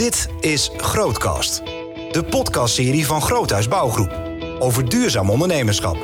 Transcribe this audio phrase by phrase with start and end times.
[0.00, 1.64] Dit is Grootcast,
[2.12, 4.20] de podcastserie van Groothuis Bouwgroep
[4.58, 5.96] over duurzaam ondernemerschap.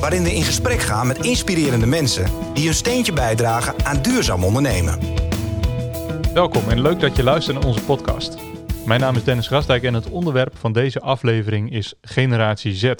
[0.00, 4.98] Waarin we in gesprek gaan met inspirerende mensen die hun steentje bijdragen aan duurzaam ondernemen.
[6.34, 8.36] Welkom en leuk dat je luistert naar onze podcast.
[8.84, 12.92] Mijn naam is Dennis Grasdijk en het onderwerp van deze aflevering is Generatie Z.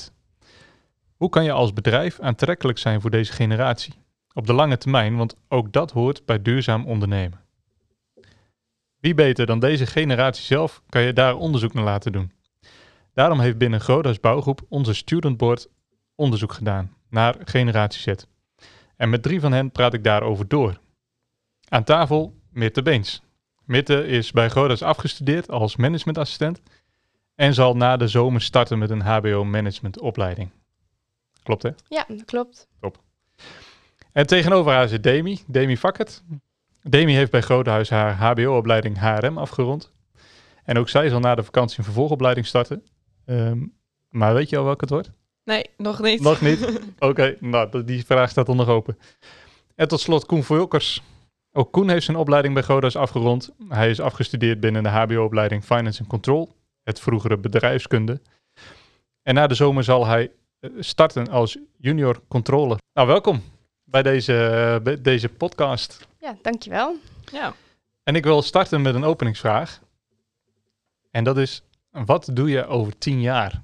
[1.16, 3.94] Hoe kan je als bedrijf aantrekkelijk zijn voor deze generatie?
[4.32, 7.45] Op de lange termijn, want ook dat hoort bij duurzaam ondernemen.
[9.06, 12.32] Wie beter dan deze generatie zelf kan je daar onderzoek naar laten doen.
[13.14, 15.68] Daarom heeft binnen Groothuis Bouwgroep onze Student Board
[16.14, 18.24] onderzoek gedaan naar Generatie Z.
[18.96, 20.80] En met drie van hen praat ik daarover door.
[21.68, 23.22] Aan tafel Mitte Beens.
[23.64, 26.62] Mitte is bij Groothuis afgestudeerd als managementassistent
[27.34, 30.50] en zal na de zomer starten met een HBO-managementopleiding.
[31.42, 31.70] Klopt hè?
[31.88, 32.68] Ja, dat klopt.
[32.80, 33.02] Top.
[34.12, 36.22] En tegenover haar zit Demi, Demi Fakkert.
[36.88, 39.92] Demi heeft bij Groothuis haar HBO-opleiding HRM afgerond.
[40.64, 42.84] En ook zij zal na de vakantie een vervolgopleiding starten.
[43.24, 43.58] Ehm,
[44.08, 45.10] maar weet je al welke het wordt?
[45.44, 46.20] Nee, nog niet.
[46.20, 46.80] Nog niet?
[46.98, 48.98] Oké, nou, die vraag staat er nog open.
[49.74, 51.02] En tot slot Koen Volkers.
[51.52, 53.54] Ook Koen heeft zijn opleiding bij Godas afgerond.
[53.68, 58.20] Hij is afgestudeerd binnen de HBO-opleiding Finance and Control, het vroegere bedrijfskunde.
[59.22, 62.78] En na de zomer zal hij eh, starten als junior controller.
[62.92, 63.42] Nou, welkom
[63.86, 66.06] bij deze, bij deze podcast.
[66.20, 66.96] Ja, dankjewel.
[67.32, 67.54] Ja.
[68.02, 69.80] En ik wil starten met een openingsvraag.
[71.10, 73.62] En dat is, wat doe je over tien jaar?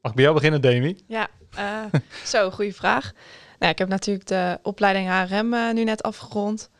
[0.00, 0.98] Mag ik bij jou beginnen, Demi?
[1.06, 3.12] Ja, uh, zo, goede vraag.
[3.58, 6.70] Nou, ik heb natuurlijk de opleiding HRM uh, nu net afgerond.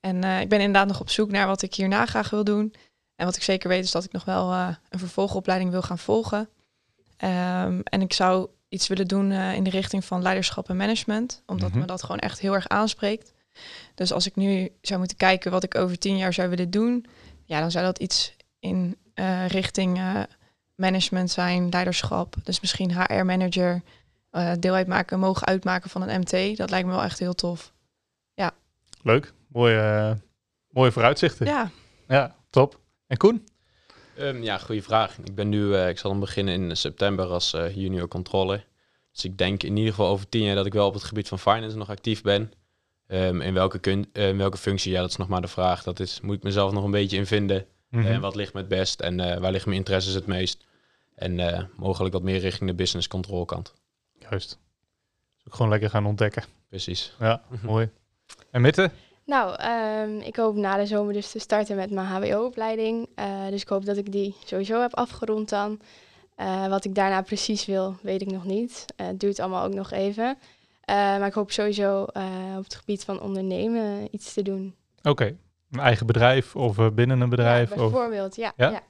[0.00, 2.74] En uh, ik ben inderdaad nog op zoek naar wat ik hierna graag wil doen.
[3.16, 6.48] En wat ik zeker weet is dat ik nog wel een vervolgopleiding wil gaan volgen.
[7.18, 11.42] Um, en ik zou iets willen doen in de richting van leiderschap en management.
[11.46, 11.80] Omdat -hmm.
[11.80, 13.32] me dat gewoon echt heel erg aanspreekt.
[13.94, 17.06] Dus als ik nu zou moeten kijken wat ik over tien jaar zou willen doen,
[17.44, 20.22] ja, dan zou dat iets in uh, richting uh,
[20.74, 22.34] management zijn, leiderschap.
[22.42, 23.82] Dus misschien HR-manager,
[24.58, 26.56] deel uitmaken, mogen uitmaken van een MT.
[26.56, 27.72] Dat lijkt me wel echt heel tof.
[28.34, 28.52] Ja.
[29.02, 29.32] Leuk.
[29.48, 30.16] Mooie,
[30.68, 31.46] mooie vooruitzichten.
[31.46, 31.70] Ja.
[32.08, 32.80] Ja, top.
[33.06, 33.46] En Koen?
[34.18, 35.18] Um, ja, goede vraag.
[35.24, 38.66] Ik ben nu, ik zal dan beginnen in september als junior controller.
[39.12, 41.28] Dus ik denk in ieder geval over tien jaar dat ik wel op het gebied
[41.28, 42.52] van finance nog actief ben.
[43.06, 45.82] Um, in, welke kun, uh, in welke functie, ja, dat is nog maar de vraag.
[45.82, 47.66] Dat is, moet ik mezelf nog een beetje in vinden.
[47.90, 48.12] Mm -hmm.
[48.12, 50.64] uh, wat ligt me het best en waar liggen mijn interesses het meest.
[51.14, 53.74] En mogelijk wat meer richting de business control kant.
[54.18, 54.58] Juist.
[55.36, 56.44] Dus ook gewoon lekker gaan ontdekken.
[56.68, 57.12] Precies.
[57.18, 57.90] Ja, mooi.
[58.50, 58.90] En Mitte?
[59.26, 59.56] Nou,
[60.02, 63.08] um, ik hoop na de zomer dus te starten met mijn HBO-opleiding.
[63.50, 65.80] dus ik hoop dat ik die sowieso heb afgerond dan.
[66.68, 68.84] wat ik daarna precies wil, weet ik nog niet.
[68.96, 70.38] het duurt allemaal ook nog even.
[70.90, 74.74] Uh, maar ik hoop sowieso uh, op het gebied van ondernemen iets te doen.
[74.98, 75.36] Oké, okay.
[75.70, 77.70] een eigen bedrijf of uh, binnen een bedrijf?
[77.70, 78.36] Ja, bijvoorbeeld, of...
[78.36, 78.70] ja, ja?
[78.70, 78.82] ja,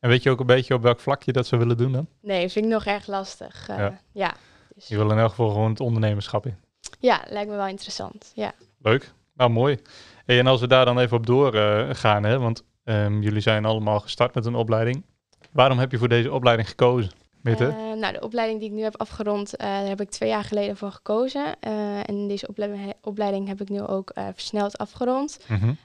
[0.00, 2.06] En weet je ook een beetje op welk vlak je dat zou willen doen dan?
[2.20, 3.66] Nee, vind ik nog erg lastig.
[3.66, 4.00] ja.
[4.12, 4.34] ja
[4.74, 4.88] dus...
[4.88, 6.56] Je wil in elk geval gewoon het ondernemerschap in?
[6.98, 8.52] Ja, lijkt me wel interessant, ja.
[8.78, 9.78] Leuk, nou mooi.
[10.24, 14.00] Hey, en als we daar dan even op doorgaan, hè, want um, jullie zijn allemaal
[14.00, 15.04] gestart met een opleiding.
[15.52, 17.10] Waarom heb je voor deze opleiding gekozen?
[17.46, 20.44] Uh, nou, de opleiding die ik nu heb afgerond, uh, daar heb ik twee jaar
[20.44, 21.56] geleden voor gekozen.
[21.66, 25.38] Uh, en deze opleiding, opleiding heb ik nu ook versneld afgerond.
[25.48, 25.76] Mm -hmm.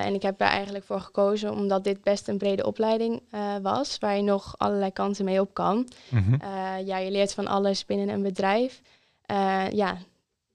[0.00, 3.22] en ik heb er eigenlijk voor gekozen omdat dit best een brede opleiding
[3.62, 5.88] was, waar je nog allerlei kanten mee op kan.
[6.08, 6.38] Mm -hmm.
[6.84, 8.80] ja, je leert van alles binnen een bedrijf.
[9.70, 9.96] ja,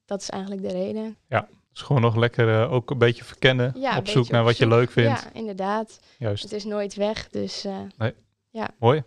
[0.04, 1.16] dat is eigenlijk de reden.
[1.28, 1.48] Ja,
[1.78, 4.68] dus gewoon nog lekker ook een beetje verkennen, ja, op zoek naar wat zoek.
[4.68, 5.22] je leuk vindt.
[5.22, 6.00] Ja, inderdaad.
[6.18, 6.42] Juist.
[6.42, 7.66] Het is nooit weg, dus
[7.96, 8.14] nee.
[8.50, 8.68] ja.
[8.78, 9.02] Mooi.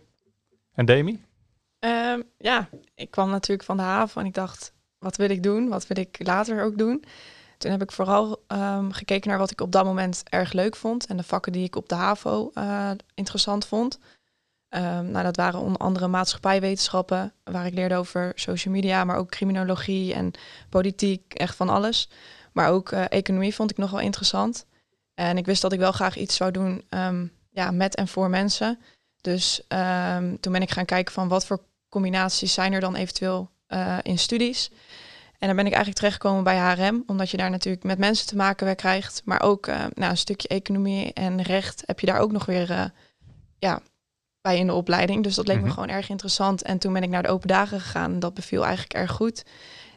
[0.74, 1.24] En Demi?
[1.84, 5.68] Um, ja, ik kwam natuurlijk van de haven en ik dacht, wat wil ik doen?
[5.68, 7.04] Wat wil ik later ook doen?
[7.58, 11.06] Toen heb ik vooral um, gekeken naar wat ik op dat moment erg leuk vond
[11.06, 13.98] en de vakken die ik op de HAVO uh, interessant vond.
[14.74, 19.30] Um, nou, dat waren onder andere maatschappijwetenschappen, waar ik leerde over social media, maar ook
[19.30, 20.30] criminologie en
[20.68, 22.08] politiek, echt van alles.
[22.52, 24.66] Maar ook uh, economie vond ik nog wel interessant.
[25.14, 26.84] En ik wist dat ik wel graag iets zou doen
[27.50, 28.78] ja, met en voor mensen.
[29.20, 29.64] Dus
[30.40, 34.18] toen ben ik gaan kijken van wat voor combinaties zijn er dan eventueel uh, in
[34.18, 34.70] studies.
[35.38, 38.36] En dan ben ik eigenlijk terechtgekomen bij HRM, omdat je daar natuurlijk met mensen te
[38.36, 39.22] maken weer krijgt.
[39.24, 42.70] Maar ook uh, nou, een stukje economie en recht heb je daar ook nog weer
[42.70, 42.84] uh,
[43.58, 43.80] ja,
[44.40, 45.22] bij in de opleiding.
[45.22, 45.70] Dus dat leek mm -hmm.
[45.70, 46.62] me gewoon erg interessant.
[46.62, 48.18] En toen ben ik naar de open dagen gegaan.
[48.18, 49.44] Dat beviel eigenlijk erg goed.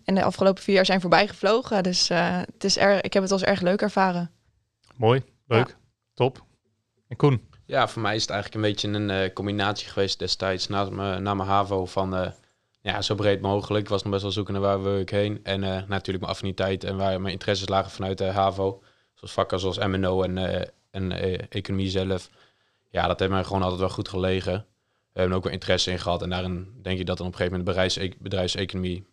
[0.05, 1.83] En de afgelopen vier jaar zijn voorbij gevlogen.
[1.83, 4.31] Dus het is erg, ik heb het als erg leuk ervaren.
[4.95, 5.75] Mooi, leuk, ja.
[6.13, 6.43] top.
[7.07, 7.47] En Koen?
[7.65, 11.19] Ja, voor mij is het eigenlijk een beetje een uh, combinatie geweest destijds na, me,
[11.19, 12.27] na mijn HAVO van uh,
[12.81, 13.83] ja, zo breed mogelijk.
[13.83, 15.39] Ik was nog best wel zoeken naar waar wil ik heen.
[15.43, 18.83] En uh, natuurlijk mijn affiniteit en waar mijn interesses lagen vanuit de HAVO.
[19.13, 20.37] Zoals vakken zoals MNO en
[20.95, 21.11] en
[21.49, 22.29] economie zelf,
[22.89, 24.65] ja, dat heeft mij gewoon altijd wel goed gelegen.
[25.11, 26.21] We hebben ook wel interesse in gehad.
[26.21, 29.05] En daarin denk ik dat dan op een gegeven moment bedrijfs bedrijfseconomie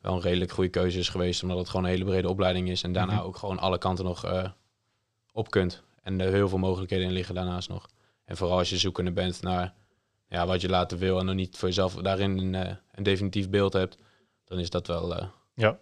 [0.00, 1.42] wel een redelijk goede keuze is geweest.
[1.42, 2.82] Omdat het gewoon een hele brede opleiding is.
[2.82, 3.24] En daarna mhm.
[3.24, 4.50] ook gewoon alle kanten nog
[5.32, 5.82] op kunt.
[6.02, 7.88] En er heel veel mogelijkheden in liggen daarnaast nog.
[8.24, 9.74] En vooral als je zoekende bent naar
[10.28, 13.50] ja, wat je laten wil en nog niet voor jezelf daarin een, uh, een definitief
[13.50, 13.96] beeld hebt,
[14.44, 15.78] dan is dat wel uh, ja.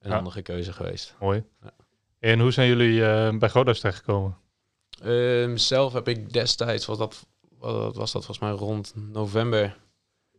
[0.00, 1.14] een handige keuze geweest.
[1.20, 1.44] Mooi.
[1.62, 1.70] Ja.
[2.18, 2.98] En hoe zijn jullie
[3.38, 4.36] bij Godas terechtgekomen?
[5.04, 7.26] Um, zelf heb ik destijds, was dat,
[7.58, 9.76] wat was dat volgens mij rond november,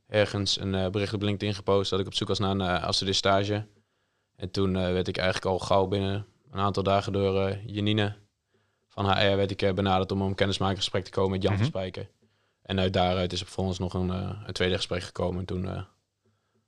[0.09, 3.65] ergens een bericht op LinkedIn gepost dat ik op zoek was naar een uh, stage.
[4.35, 8.15] En toen werd ik eigenlijk al gauw binnen een aantal dagen door Janine
[8.87, 11.71] van HR werd ik benaderd om een kennismakingsgesprek te komen met Jan mm -hmm.
[11.71, 12.09] van Spijker.
[12.61, 15.39] En uit daaruit is er ons nog een, uh, een tweede gesprek gekomen.
[15.39, 15.81] En toen uh,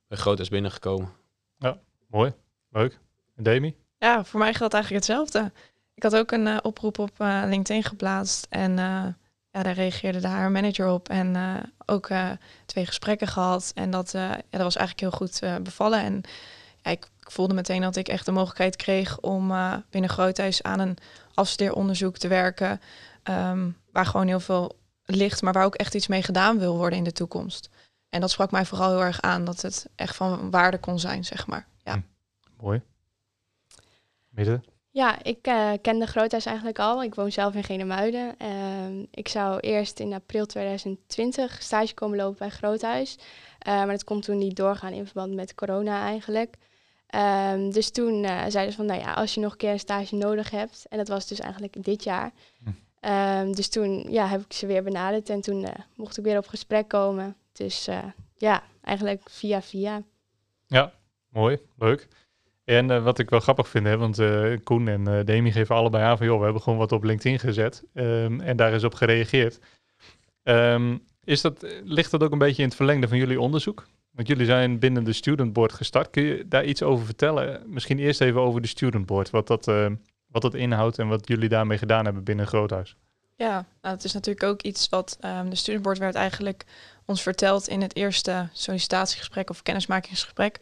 [0.08, 1.12] ben Groot is binnengekomen.
[1.58, 2.32] Ja, mooi.
[2.70, 2.98] Leuk.
[3.36, 3.76] En Demi?
[3.98, 5.52] Ja, voor mij geldt eigenlijk hetzelfde.
[5.94, 8.46] Ik had ook een uh, oproep op LinkedIn geplaatst.
[8.50, 8.78] En
[9.52, 11.08] ja, daar reageerde de haar manager op.
[11.08, 11.36] En
[11.86, 12.08] ook
[12.66, 13.72] twee gesprekken gehad.
[13.74, 16.00] En dat, ja, dat was eigenlijk heel goed bevallen.
[16.00, 16.22] En
[16.92, 19.52] ik, voelde meteen dat ik echt de mogelijkheid kreeg om
[19.90, 20.96] binnen Groothuis aan een
[21.34, 22.80] afstudeeronderzoek te werken.
[23.30, 26.98] Um, waar gewoon heel veel ligt, maar waar ook echt iets mee gedaan wil worden
[26.98, 27.70] in de toekomst.
[28.08, 31.24] En dat sprak mij vooral heel erg aan, dat het echt van waarde kon zijn,
[31.24, 31.66] zeg maar.
[31.84, 31.92] Ja.
[31.92, 32.00] Hm,
[32.64, 32.82] mooi.
[34.28, 34.64] Midden?
[34.94, 37.02] Ja, ik uh, kende Groothuis eigenlijk al.
[37.02, 38.34] Ik woon zelf in Genemuiden.
[38.42, 43.16] Uh, ik zou eerst in april 2020 stage komen lopen bij Groothuis.
[43.16, 43.24] Uh,
[43.64, 46.56] maar dat kon toen niet doorgaan in verband met corona eigenlijk.
[47.54, 49.78] Um, dus toen uh, zeiden ze van, nou ja, als je nog een keer een
[49.78, 52.32] stage nodig hebt, en dat was dus eigenlijk dit jaar,
[52.64, 52.70] hm.
[53.10, 56.46] Um, dus toen ja, heb ik ze weer benaderd en toen mocht ik weer op
[56.46, 57.36] gesprek komen.
[57.52, 57.88] Dus
[58.36, 60.02] ja, eigenlijk via via.
[60.66, 60.92] Ja,
[61.28, 62.08] mooi, leuk.
[62.76, 64.20] En uh, wat ik wel grappig vind, hè, want
[64.64, 67.84] Koen en Demi geven allebei aan van joh, we hebben gewoon wat op LinkedIn gezet
[67.94, 69.58] um, en daar is op gereageerd.
[70.42, 73.86] Um, is dat, ligt dat ook een beetje in het verlengde van jullie onderzoek?
[74.10, 76.10] Want jullie zijn binnen de Student Board gestart.
[76.10, 77.62] Kun je daar iets over vertellen?
[77.66, 79.64] Misschien eerst even over de Student Board, wat dat,
[80.26, 82.96] wat dat inhoudt en wat jullie daarmee gedaan hebben binnen Groothuis.
[83.36, 86.64] Ja, nou, het is natuurlijk ook iets wat um, de studentboard werd eigenlijk
[87.04, 90.60] ons verteld in het eerste sollicitatiegesprek of kennismakingsgesprek.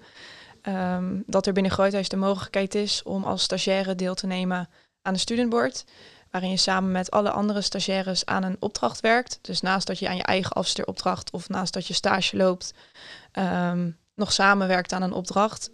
[0.63, 4.69] Um, dat er binnen Groothuis de mogelijkheid is om als stagiaire deel te nemen
[5.03, 5.85] aan de studentboard.
[6.31, 9.39] Waarin je samen met alle andere stagiaires aan een opdracht werkt.
[9.43, 12.75] Dus naast dat je aan je eigen afstudeeropdracht of naast dat je stage loopt,
[13.33, 15.71] um, nog samenwerkt aan een opdracht.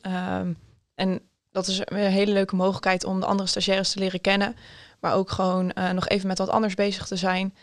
[0.94, 4.56] en dat is een hele leuke mogelijkheid om de andere stagiaires te leren kennen.
[5.00, 7.56] Maar ook gewoon uh, nog even met wat anders bezig te zijn.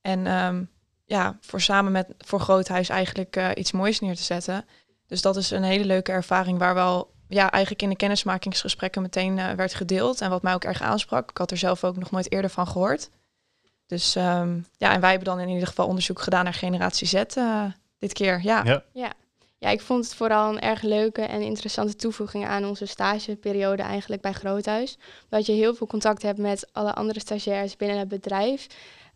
[0.00, 0.26] En
[1.06, 4.64] ja, voor samen met voor Groothuis eigenlijk uh, iets moois neer te zetten.
[5.06, 9.36] Dus dat is een hele leuke ervaring waar wel ja, eigenlijk in de kennismakingsgesprekken meteen
[9.36, 10.20] uh, werd gedeeld.
[10.20, 11.30] En wat mij ook erg aansprak.
[11.30, 13.10] Ik had er zelf ook nog nooit eerder van gehoord.
[13.86, 17.22] Dus um, ja, en wij hebben dan in ieder geval onderzoek gedaan naar generatie Z
[17.98, 18.40] dit keer.
[18.42, 18.62] Ja.
[18.64, 18.82] ja.
[18.92, 19.12] ja.
[19.58, 24.22] Ja, ik vond het vooral een erg leuke en interessante toevoeging aan onze stageperiode eigenlijk
[24.22, 24.98] bij Groothuis.
[25.28, 28.66] Dat je heel veel contact hebt met alle andere stagiairs binnen het bedrijf.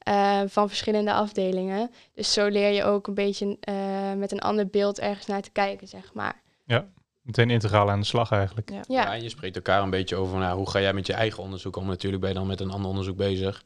[0.08, 1.91] Uh, van verschillende afdelingen.
[2.14, 5.50] Dus zo leer je ook een beetje uh, met een ander beeld ergens naar te
[5.50, 6.43] kijken, zeg maar.
[6.64, 6.88] Ja,
[7.23, 8.70] meteen integraal aan de slag eigenlijk.
[8.70, 9.14] Ja, ja.
[9.14, 11.76] en je spreekt elkaar een beetje over nou, hoe ga jij met je eigen onderzoek
[11.76, 11.87] om.
[11.87, 13.63] Natuurlijk ben je dan met een ander onderzoek bezig.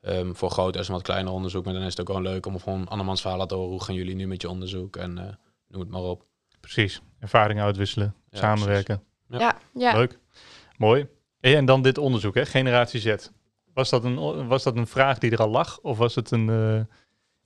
[0.00, 2.46] Um, voor groot is een wat kleiner onderzoek, maar dan is het ook wel leuk
[2.46, 3.70] om gewoon andermans verhaal te horen.
[3.70, 4.96] Hoe gaan jullie nu met je onderzoek?
[4.96, 5.24] En uh,
[5.68, 6.24] noem het maar op.
[6.60, 9.02] Precies, ervaring uitwisselen, samenwerken.
[9.28, 9.58] Ja.
[9.74, 9.92] ja.
[9.92, 10.18] Leuk,
[10.76, 11.06] mooi.
[11.40, 12.46] En dan dit onderzoek, hè?
[12.46, 13.30] Generatie Z.
[13.76, 15.78] Was dat, een, was dat een vraag die er al lag?
[15.82, 16.80] Of was het een, uh,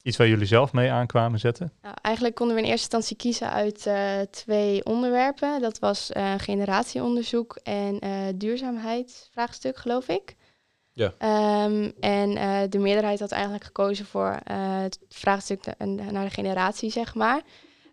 [0.02, 1.72] iets waar jullie zelf mee aankwamen zetten?
[1.82, 5.60] Nou, eigenlijk konden we in eerste instantie kiezen uit uh, twee onderwerpen.
[5.60, 7.98] Dat was uh, generatieonderzoek en
[8.38, 10.36] duurzaamheid vraagstuk, geloof ik.
[10.92, 11.06] Ja.
[11.64, 12.34] Um, en
[12.70, 17.40] de meerderheid had eigenlijk gekozen voor het vraagstuk naar de generatie, zeg maar.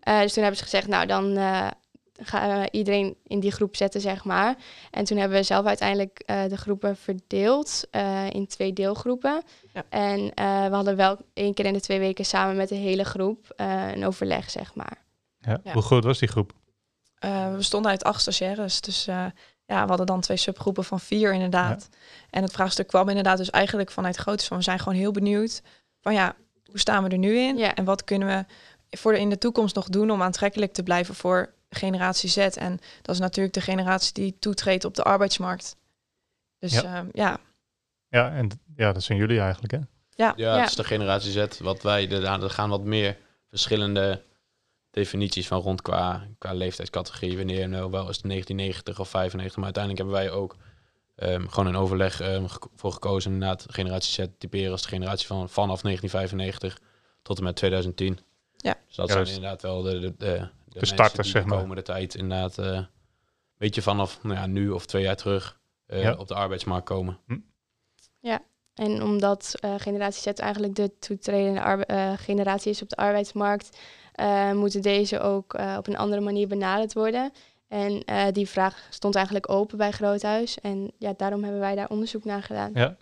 [0.08, 1.38] Uh, dus toen hebben ze gezegd, nou dan
[2.18, 4.56] uh, gaan we iedereen in die groep zetten, zeg maar.
[4.92, 7.84] En toen hebben we zelf uiteindelijk uh, de groepen verdeeld
[8.30, 9.44] in twee deelgroepen.
[9.74, 9.84] Ja.
[9.90, 10.20] En
[10.70, 14.06] we hadden wel één keer in de twee weken samen met de hele groep een
[14.06, 15.04] overleg, zeg maar.
[15.40, 15.60] Ja.
[15.64, 15.74] ja.
[15.74, 16.54] Hoe groot was die groep?
[17.20, 21.88] we bestonden uit acht stagiaires, dus ja, we hadden dan twee subgroepen van vier inderdaad.
[21.92, 21.98] Ja.
[22.30, 25.62] En het vraagstuk kwam inderdaad dus eigenlijk vanuit groots van we zijn gewoon heel benieuwd
[26.02, 27.60] van ja, hoe staan we er nu in?
[27.60, 28.46] En wat kunnen we
[28.98, 32.38] voor de, in de toekomst nog doen om aantrekkelijk te blijven voor generatie Z?
[32.38, 35.76] En dat is natuurlijk de generatie die toetreedt op de arbeidsmarkt.
[36.60, 37.04] Dus ja.
[37.04, 37.40] Uh, ja.
[38.10, 39.80] Ja, en ja, dat zijn jullie eigenlijk, hè?
[40.10, 40.60] Ja, ja, ja.
[40.60, 41.60] het is de generatie Z.
[41.60, 43.18] Wat wij, er gaan wat meer
[43.50, 44.24] verschillende
[44.92, 47.38] definities van rond qua, qua leeftijdscategorie.
[47.38, 49.56] Wanneer nou wel is het 1990 of 95.
[49.56, 50.56] Maar uiteindelijk hebben wij ook
[51.18, 52.46] Ehm, gewoon een overleg um,
[52.76, 53.32] voor gekozen.
[53.32, 56.80] Inderdaad, generatie Z typeren als de generatie van vanaf 1995
[57.22, 58.20] tot en met 2010.
[58.58, 58.78] Ja.
[58.88, 60.48] Dus dat zijn inderdaad wel de, de, de,
[60.80, 61.56] de starters, zeg maar.
[61.56, 62.88] De komende tijd inderdaad uh, een
[63.58, 67.20] beetje vanaf nou ja, nu of twee jaar terug uh, op de arbeidsmarkt komen.
[67.26, 67.38] Hm.
[68.20, 68.40] Ja,
[68.74, 73.78] en omdat uh, generatie Z eigenlijk de toetredende generatie is op de arbeidsmarkt,
[74.54, 77.32] moeten deze ook op een andere manier benaderd worden.
[77.68, 80.60] En uh, die vraag stond eigenlijk open bij Groothuis.
[80.60, 82.72] En ja, daarom hebben wij daar onderzoek naar gedaan.
[82.74, 82.98] Ja.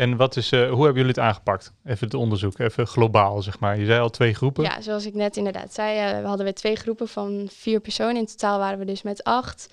[0.00, 1.72] En wat is, uh, hoe hebben jullie het aangepakt?
[1.84, 3.78] Even het onderzoek, even globaal zeg maar.
[3.78, 4.62] Je zei al twee groepen.
[4.62, 8.16] Ja, zoals ik net inderdaad zei, uh, we hadden we twee groepen van vier personen.
[8.16, 9.68] In totaal waren we dus met acht.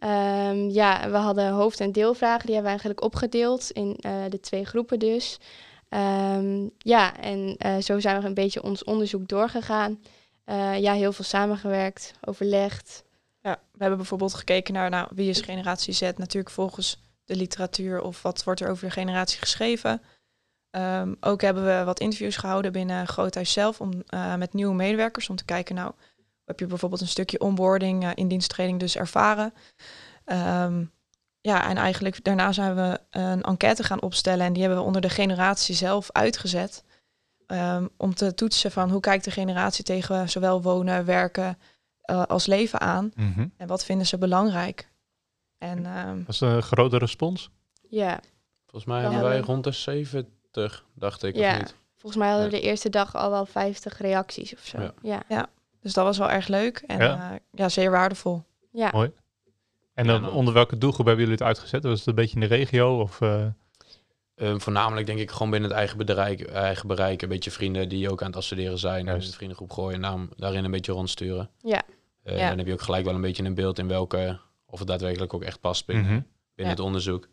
[0.00, 2.46] Um, ja, we hadden hoofd- en deelvragen.
[2.46, 3.96] Die hebben we eigenlijk opgedeeld in
[4.28, 5.38] de twee groepen dus.
[5.88, 10.00] Um, ja, en zo zijn we een beetje ons onderzoek doorgegaan.
[10.78, 13.04] ja, heel veel samengewerkt, overlegd.
[13.42, 18.00] Ja, we hebben bijvoorbeeld gekeken naar nou, wie is generatie Z, natuurlijk volgens de literatuur
[18.00, 20.02] of wat wordt er over de generatie geschreven.
[20.70, 25.28] Um, ook hebben we wat interviews gehouden binnen Groothuis zelf om, uh, met nieuwe medewerkers
[25.28, 25.92] om te kijken, nou,
[26.44, 29.54] heb je bijvoorbeeld een stukje onboarding, uh, in diensttreding dus ervaren.
[30.24, 30.92] Um,
[31.40, 35.02] ja, en eigenlijk daarna zijn we een enquête gaan opstellen en die hebben we onder
[35.02, 36.84] de generatie zelf uitgezet.
[37.46, 41.58] Um, om te toetsen van hoe kijkt de generatie tegen zowel wonen, werken,
[42.10, 43.12] uh, als leven aan.
[43.14, 43.52] Mm -hmm.
[43.56, 44.89] En wat vinden ze belangrijk?
[45.60, 47.50] En, um, Was een grote respons?
[47.88, 48.20] Ja.
[48.66, 51.36] Volgens mij hebben wij rond de 70, dacht ik.
[51.36, 51.52] Ja.
[51.52, 51.74] Of niet?
[51.96, 54.80] Volgens mij hadden we de eerste dag al wel 50 reacties of zo.
[54.80, 54.92] Ja.
[55.02, 55.22] Ja.
[55.28, 55.48] ja.
[55.80, 58.42] Dus dat was wel erg leuk en ja, uh, ja zeer waardevol.
[58.70, 58.90] Ja.
[58.92, 59.12] Mooi.
[59.94, 61.82] En dan, dan, onder welke doelgroep hebben jullie het uitgezet?
[61.82, 63.00] Was het een beetje in de regio?
[63.00, 63.46] Of, uh...
[64.34, 67.22] Um, voornamelijk denk ik gewoon binnen het eigen bereik, eigen bereik.
[67.22, 69.04] Een beetje vrienden die ook aan het afstuderen zijn.
[69.04, 69.20] Juist.
[69.20, 71.50] Dus de vriendengroep gooien en daarin een beetje rondsturen.
[71.58, 71.82] Ja.
[72.24, 72.48] Uh, ja.
[72.48, 74.38] Dan heb je ook gelijk wel een beetje een beeld in welke,
[74.70, 76.20] of het daadwerkelijk ook echt past binnen, Mhm.
[76.54, 77.28] binnen het onderzoek.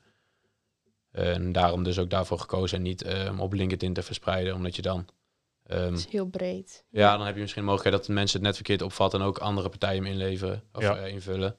[1.11, 4.81] En daarom dus ook daarvoor gekozen en niet um, op LinkedIn te verspreiden, omdat je
[4.81, 4.97] dan...
[5.71, 6.83] Um, Het is heel breed.
[6.89, 9.37] ja, dan heb je misschien de mogelijkheid dat mensen het net verkeerd opvatten en ook
[9.37, 10.97] andere partijen hem inleveren of Ja.
[11.05, 11.55] uh, invullen.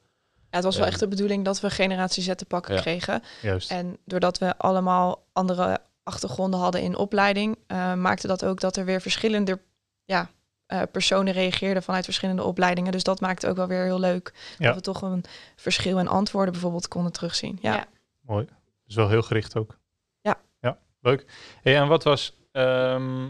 [0.50, 0.92] Ja, het was wel Ehm.
[0.92, 2.80] echt de bedoeling dat we generatie Z te pakken Ja.
[2.80, 3.23] kregen.
[3.42, 3.70] Juist.
[3.70, 8.85] En doordat we allemaal andere achtergronden hadden in opleiding, uh, maakte dat ook dat er
[8.85, 9.61] weer verschillende
[10.04, 10.30] ja,
[10.68, 12.92] uh, personen reageerden vanuit verschillende opleidingen.
[12.92, 14.32] Dus dat maakte ook wel weer heel leuk.
[14.58, 14.66] Ja.
[14.66, 15.25] Dat we toch een
[15.56, 17.58] verschil in antwoorden bijvoorbeeld konden terugzien.
[17.60, 17.75] Ja.
[17.75, 17.87] Ja.
[18.20, 18.46] Mooi.
[18.87, 19.78] Dus wel heel gericht ook.
[20.20, 20.40] Ja.
[20.60, 21.25] Ja, leuk.
[21.62, 22.37] Hey, en wat was...
[22.52, 23.26] ehm,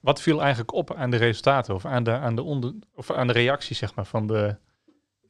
[0.00, 3.26] wat viel eigenlijk op aan de resultaten of aan de, aan de, onder, of aan
[3.26, 4.56] de reacties zeg maar, van, de,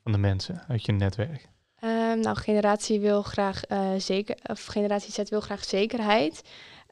[0.02, 1.48] van de mensen uit je netwerk?
[1.84, 6.42] Um, nou, generatie wil graag uh, zeker, of generatie Z wil graag zekerheid.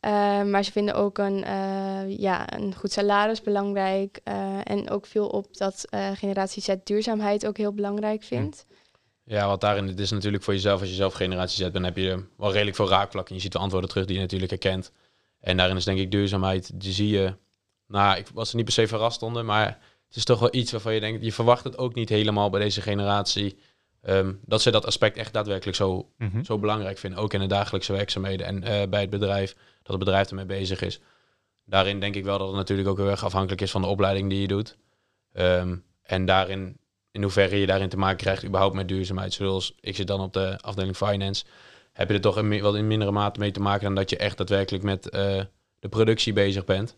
[0.06, 4.20] Uh, maar ze vinden ook een, uh, ja, een goed salaris belangrijk.
[4.24, 5.84] Uh, en ook veel op dat
[6.14, 8.66] generatie Z duurzaamheid ook heel belangrijk vindt.
[9.24, 11.96] Ja, wat daarin het is natuurlijk voor jezelf, als je zelf generatie Z bent, heb
[11.96, 13.34] je wel redelijk veel raakvlakken.
[13.34, 14.92] Je ziet de antwoorden terug die je natuurlijk herkent.
[15.40, 17.34] En daarin is denk ik duurzaamheid, die zie je...
[17.86, 19.66] Nou, ik was er niet per se verrast onder, maar
[20.06, 22.60] het is toch wel iets waarvan je denkt, je verwacht het ook niet helemaal bij
[22.60, 23.58] deze generatie.
[24.08, 26.44] Um, dat ze dat aspect echt daadwerkelijk zo, Mm -hmm.
[26.44, 27.18] zo belangrijk vinden.
[27.18, 30.82] Ook in de dagelijkse werkzaamheden en uh, bij het bedrijf, dat het bedrijf ermee bezig
[30.82, 31.00] is.
[31.64, 34.30] Daarin denk ik wel dat het natuurlijk ook heel erg afhankelijk is van de opleiding
[34.30, 34.76] die je doet.
[35.32, 36.78] Um, en daarin,
[37.10, 39.32] in hoeverre je daarin te maken krijgt überhaupt met duurzaamheid.
[39.32, 41.44] Zoals ik zit dan op de afdeling finance,
[41.92, 44.16] heb je er toch in, wel in mindere mate mee te maken dan dat je
[44.16, 45.42] echt daadwerkelijk met uh,
[45.78, 46.94] de productie bezig bent.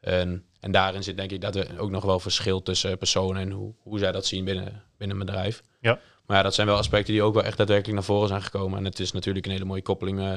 [0.00, 3.50] En, en daarin zit denk ik dat er ook nog wel verschil tussen personen en
[3.50, 5.62] hoe, hoe zij dat zien binnen, binnen een bedrijf.
[5.80, 6.00] Ja.
[6.30, 8.78] Maar ja, dat zijn wel aspecten die ook wel echt daadwerkelijk naar voren zijn gekomen.
[8.78, 10.30] En het is natuurlijk een hele mooie koppeling uh,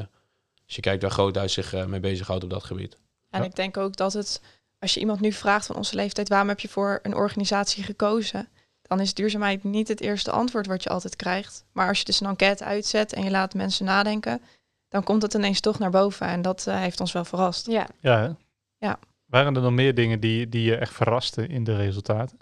[0.65, 2.97] als je kijkt waar Groothuis zich uh, mee bezighoudt op dat gebied.
[3.29, 3.45] En ja.
[3.45, 4.41] ik denk ook dat het,
[4.79, 8.47] als je iemand nu vraagt van onze leeftijd, waarom heb je voor een organisatie gekozen?
[8.81, 11.65] Dan is duurzaamheid niet het eerste antwoord wat je altijd krijgt.
[11.71, 14.41] Maar als je dus een enquête uitzet en je laat mensen nadenken,
[14.89, 16.27] dan komt het ineens toch naar boven.
[16.27, 17.67] En dat uh, heeft ons wel verrast.
[17.67, 17.87] Ja.
[17.99, 18.29] Ja, hè?
[18.87, 18.99] ja.
[19.25, 22.37] Waren er nog meer dingen die, die je echt verrasten in de resultaten?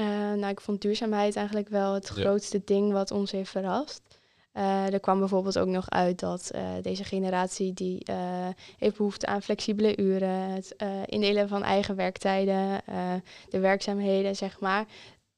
[0.00, 2.22] Uh, nou, ik vond duurzaamheid eigenlijk wel het Ja.
[2.22, 4.02] grootste ding wat ons heeft verrast.
[4.54, 8.16] Uh, er kwam bijvoorbeeld ook nog uit dat uh, deze generatie die uh,
[8.78, 13.12] heeft behoefte aan flexibele uren, het uh, indelen van eigen werktijden, uh,
[13.48, 14.84] de werkzaamheden, zeg maar.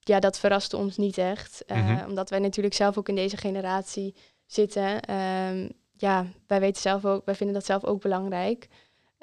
[0.00, 2.08] Ja, dat verraste ons niet echt, uh, Mhm.
[2.08, 4.14] omdat wij natuurlijk zelf ook in deze generatie
[4.46, 5.14] zitten.
[5.14, 8.68] Um, ja, wij weten zelf ook, wij vinden dat zelf ook belangrijk.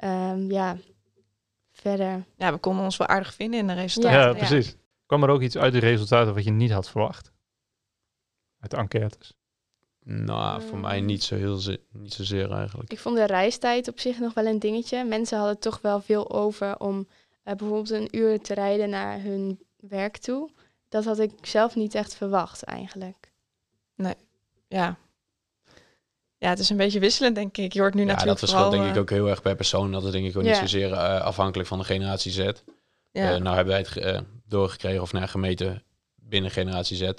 [0.04, 0.76] Um, ja,
[1.72, 2.24] verder.
[2.36, 4.36] Ja, we konden ons wel aardig vinden in de Ja, resultaten.
[4.36, 4.76] precies.
[5.12, 7.32] Kwam er ook iets uit de resultaten wat je niet had verwacht?
[8.60, 9.32] Uit de enquêtes?
[10.04, 12.92] Nou, voor mij niet, zo heel ze- niet zozeer eigenlijk.
[12.92, 15.04] Ik vond de reistijd op zich nog wel een dingetje.
[15.04, 17.04] Mensen hadden toch wel veel over om uh,
[17.54, 20.50] bijvoorbeeld een uur te rijden naar hun werk toe.
[20.88, 23.32] Dat had ik zelf niet echt verwacht eigenlijk.
[24.68, 24.96] Ja,
[26.38, 27.72] Ja, het is een beetje wisselend, denk ik.
[27.72, 29.92] Je hoort nu ja, natuurlijk dat verschilt denk ik eh, ook heel erg per persoon.
[29.92, 30.48] Dat is denk ik ook Ja.
[30.48, 32.38] niet zozeer eh, afhankelijk van de generatie Z.
[32.38, 32.52] ja.
[33.12, 34.20] Eh, nou hebben wij het ge- eh,
[34.52, 35.82] doorgekregen of naar gemeten
[36.14, 37.10] binnen generatie Z.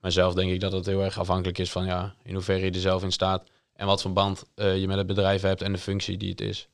[0.00, 2.70] Maar zelf denk ik dat het heel erg afhankelijk is van ja, in hoeverre je
[2.70, 3.48] er zelf in staat.
[3.72, 6.40] En wat voor band eh, je met het bedrijf hebt en de functie die het
[6.40, 6.68] is.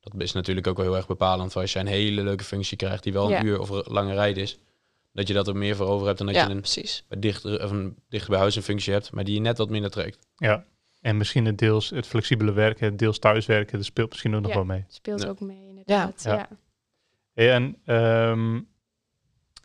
[0.00, 1.52] Dat is natuurlijk ook wel heel erg bepalend.
[1.52, 3.42] Want als je een hele leuke functie krijgt die wel een Ja.
[3.42, 4.58] uur of lange rijden is.
[5.12, 7.04] Dat je dat er meer voor over hebt dan dat ja, je een, precies.
[7.18, 9.12] dichter, of een dichter bij huis een functie hebt.
[9.12, 10.26] Maar die je net wat minder trekt.
[10.36, 10.64] Ja.
[11.00, 14.50] En misschien het deels het flexibele werken, het deels thuiswerken, dat speelt misschien ook nog
[14.50, 14.56] Ja.
[14.56, 14.84] wel mee.
[14.88, 15.28] Speelt Ja.
[15.28, 16.22] ook mee, inderdaad.
[16.24, 16.34] Ja.
[16.34, 16.48] Ja.
[17.34, 18.60] En ehm,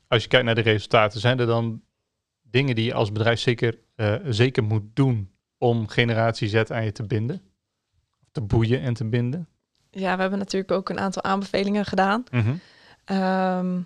[0.07, 1.81] als je kijkt naar de resultaten, zijn er dan
[2.41, 6.91] dingen die je als bedrijf zeker, eh, zeker moet doen om generatie Z aan je
[6.91, 7.41] te binden?
[8.31, 9.47] Te boeien en te binden?
[9.91, 12.23] Ja, we hebben natuurlijk ook een aantal aanbevelingen gedaan.
[13.05, 13.79] Ehm,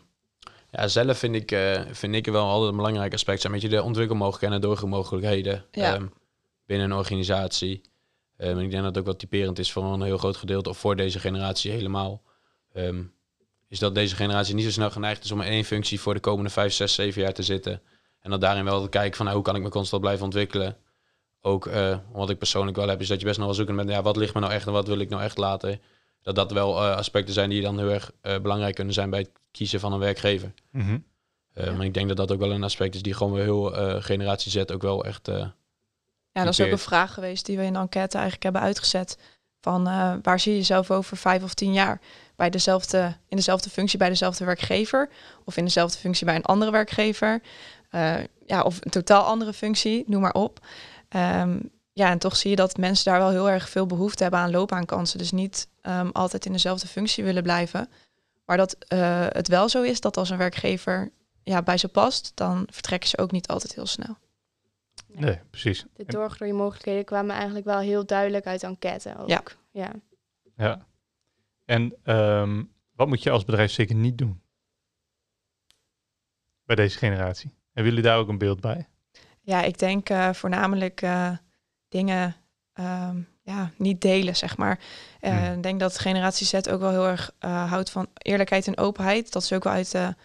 [0.71, 3.53] Ja, zelf vind ik, eh, vind ik er wel altijd een belangrijk aspect zijn.
[3.53, 5.93] Met je de ontwikkelmogelijkheden en doorgroeimogelijkheden Ja.
[5.95, 6.05] ehm,
[6.65, 7.81] binnen een organisatie.
[8.37, 10.69] Ehm, en ik denk dat het ook wel typerend is voor een heel groot gedeelte,
[10.69, 12.21] of voor deze generatie helemaal.
[12.73, 13.03] Ehm,
[13.71, 16.19] is dat deze generatie niet zo snel geneigd is om in één functie voor de
[16.19, 17.81] komende vijf, zes, zeven jaar te zitten.
[18.19, 20.77] En dat daarin wel te kijken van nou, hoe kan ik me constant blijven ontwikkelen.
[21.41, 23.89] Ook eh, wat ik persoonlijk wel heb, is dat je best nog wel zoeken met
[23.89, 25.81] ja, wat ligt me nou echt en wat wil ik nou echt laten.
[26.21, 29.19] Dat dat wel eh, aspecten zijn die dan heel erg eh, belangrijk kunnen zijn bij
[29.19, 30.53] het kiezen van een werkgever.
[31.53, 31.71] Ja.
[31.71, 34.03] Maar ik denk dat dat ook wel een aspect is die gewoon weer heel eh,
[34.03, 35.27] generatie Z ook wel echt...
[35.27, 35.47] eh,
[36.31, 39.17] ja, dat is ook een vraag geweest die we in de enquête eigenlijk hebben uitgezet.
[39.61, 41.99] Van eh, waar zie je jezelf over vijf of tien jaar?
[42.35, 45.09] Bij dezelfde, in dezelfde functie bij dezelfde werkgever?
[45.45, 47.41] Of in dezelfde functie bij een andere werkgever?
[47.89, 48.15] Eh,
[48.45, 50.59] ja, of een totaal andere functie, noem maar op.
[51.09, 51.59] Ehm,
[51.93, 54.51] ja, en toch zie je dat mensen daar wel heel erg veel behoefte hebben aan
[54.51, 55.17] loopbaankansen.
[55.17, 57.89] Dus niet ehm, altijd in dezelfde functie willen blijven.
[58.45, 61.11] Maar dat eh, het wel zo is dat als een werkgever
[61.43, 64.17] ja, bij ze past, dan vertrekken ze ook niet altijd heel snel.
[65.13, 65.85] Nee, precies.
[65.93, 69.29] De En- doorgroeimogelijkheden kwamen eigenlijk wel heel duidelijk uit de enquête ook.
[69.29, 69.43] Ja.
[69.71, 69.91] ja.
[70.55, 70.85] Ja.
[71.65, 72.63] En ehm,
[72.95, 74.41] wat moet je als bedrijf zeker niet doen?
[76.65, 77.53] Bij deze generatie.
[77.73, 78.87] Hebben jullie daar ook een beeld bij?
[79.41, 81.31] Ja, ik denk eh, voornamelijk eh,
[81.89, 82.35] dingen
[82.73, 84.79] ehm, ja, niet delen, zeg maar.
[85.19, 85.53] Eh, Hmm.
[85.53, 89.31] Ik denk dat generatie Z ook wel heel erg eh, houdt van eerlijkheid en openheid.
[89.31, 90.15] Dat is ook wel uit de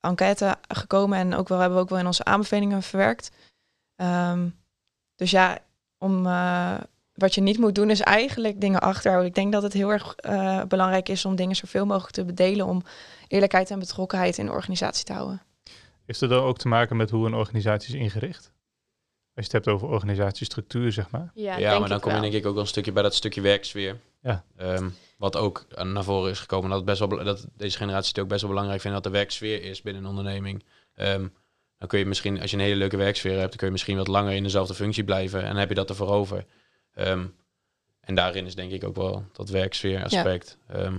[0.00, 3.30] enquête gekomen en ook wel hebben we ook wel in onze aanbevelingen verwerkt.
[4.00, 4.48] Ehm,
[5.16, 5.58] dus ja,
[5.98, 6.80] om, eh,
[7.14, 9.30] wat je niet moet doen is eigenlijk dingen achterhouden.
[9.30, 12.66] Ik denk dat het heel erg eh, belangrijk is om dingen zoveel mogelijk te bedelen
[12.66, 12.82] om
[13.28, 15.42] eerlijkheid en betrokkenheid in de organisatie te houden.
[16.06, 18.52] Heeft het dan ook te maken met hoe een organisatie is ingericht?
[19.34, 21.30] Als je het hebt over organisatiestructuur, zeg maar.
[21.34, 23.02] Ja, ja, denk maar dan ik kom je denk ik ook wel een stukje bij
[23.02, 24.00] dat stukje werksfeer.
[24.20, 24.44] Ja.
[24.56, 26.68] Ehm, wat ook eh, naar voren is gekomen.
[26.68, 29.12] Dat, het best wel, dat deze generatie het ook best wel belangrijk vindt dat er
[29.12, 30.64] werksfeer is binnen een onderneming.
[30.94, 31.26] Ehm,
[31.80, 33.96] dan kun je misschien, als je een hele leuke werksfeer hebt, dan kun je misschien
[33.96, 35.40] wat langer in dezelfde functie blijven.
[35.40, 36.44] En dan heb je dat ervoor over.
[36.94, 37.26] Ehm,
[38.00, 40.58] en daarin is denk ik ook wel dat werksfeer aspect.
[40.68, 40.98] Ehm,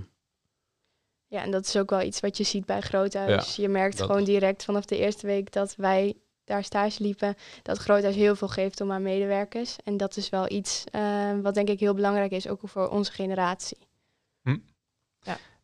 [1.27, 3.55] Ja, en dat is ook wel iets wat je ziet bij Groothuis.
[3.55, 6.13] je merkt dat- gewoon direct vanaf de eerste week dat wij
[6.43, 9.75] daar stage liepen, dat Groothuis heel veel geeft om aan medewerkers.
[9.83, 13.11] En dat is wel iets eh, wat denk ik heel belangrijk is, ook voor onze
[13.11, 13.77] generatie.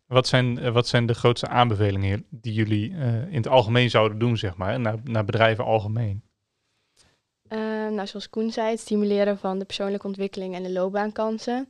[0.08, 4.20] Wat zijn, eh, wat zijn de grootste aanbevelingen die jullie eh, in het algemeen zouden
[4.20, 6.24] doen, zeg maar, naar, naar bedrijven algemeen?
[7.48, 11.68] Eh, nou, zoals Koen zei, het stimuleren van de persoonlijke ontwikkeling en de loopbaankansen.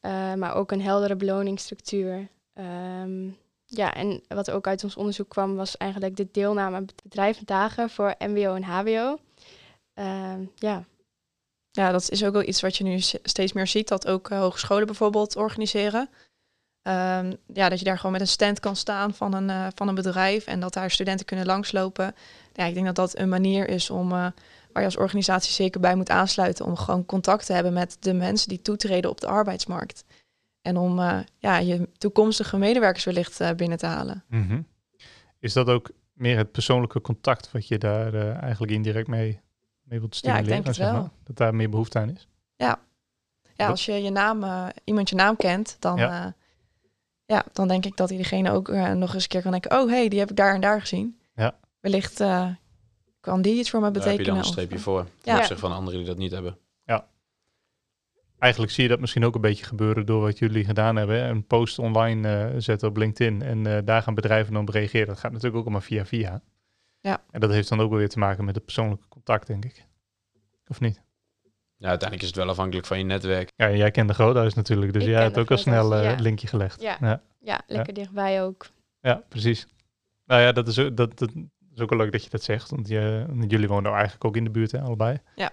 [0.00, 2.28] Eh, maar ook een heldere beloningsstructuur.
[2.54, 3.28] Ehm,
[3.64, 8.14] ja, en wat ook uit ons onderzoek kwam, was eigenlijk de deelname aan bedrijvendagen voor
[8.18, 9.18] MBO en HBO.
[9.94, 10.84] Ehm, ja,
[11.70, 14.86] Ja, dat is ook wel iets wat je nu steeds meer ziet, dat ook hogescholen
[14.86, 16.10] bijvoorbeeld organiseren.
[16.88, 19.88] Ehm, ja, dat je daar gewoon met een stand kan staan van een, eh, van
[19.88, 22.14] een bedrijf en dat daar studenten kunnen langslopen.
[22.52, 24.16] Ja, ik denk dat dat een manier is om, eh,
[24.72, 28.12] waar je als organisatie zeker bij moet aansluiten, om gewoon contact te hebben met de
[28.14, 30.04] mensen die toetreden op de arbeidsmarkt.
[30.62, 34.24] En om eh, ja, je toekomstige medewerkers wellicht binnen te halen.
[34.28, 34.60] Mhm.
[35.38, 39.40] Is dat ook meer het persoonlijke contact wat je daar eigenlijk indirect mee,
[39.82, 40.48] mee wilt Ja, ik stimuleren?
[40.48, 41.00] denk het zeg wel.
[41.00, 41.10] maar?
[41.24, 42.28] Dat daar meer behoefte aan is?
[42.56, 42.78] Ja,
[43.56, 46.34] Wat- als je je naam, iemand je naam kent, dan, Ja.
[47.28, 47.34] Ja.
[47.36, 49.88] ja, dan denk ik dat diegene ook eh, nog eens een keer kan denken, oh
[49.90, 51.18] hey, die heb ik daar en daar gezien.
[51.34, 51.58] Ja.
[51.80, 52.48] Wellicht eh,
[53.20, 54.38] kan die iets voor me daar heb je betekenen.
[54.38, 55.04] dan een streepje eh, voor.
[55.20, 55.38] Ten Ja.
[55.38, 56.58] opzichte van anderen die dat niet hebben.
[58.38, 61.16] Eigenlijk zie je dat misschien ook een beetje gebeuren door wat jullie gedaan hebben.
[61.22, 61.28] hè?
[61.28, 65.06] Een post online eh, zetten op LinkedIn en eh, daar gaan bedrijven dan op reageren.
[65.06, 66.42] Dat gaat natuurlijk ook allemaal via via.
[67.00, 67.22] Ja.
[67.30, 69.86] En dat heeft dan ook wel weer te maken met het persoonlijke contact, denk ik.
[70.66, 71.02] Of niet?
[71.78, 73.52] Ja, uiteindelijk is het wel afhankelijk van je netwerk.
[73.56, 76.16] Ja, jij kent de Groothuis natuurlijk, dus Ik jij hebt ook al snel Groothuis, eh,
[76.16, 76.22] ja.
[76.22, 76.80] linkje gelegd.
[76.80, 76.96] Ja.
[77.00, 77.22] ja.
[77.40, 78.66] ja lekker dichtbij ook.
[79.00, 79.66] Ja, precies.
[80.24, 81.30] Nou ja, dat is, ook, dat, dat
[81.74, 82.70] is ook wel leuk dat je dat zegt.
[82.70, 85.18] Want je, jullie wonen nou eigenlijk ook in de buurt, hè, allebei.
[85.34, 85.50] Ja.